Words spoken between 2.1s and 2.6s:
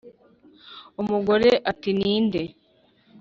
nde?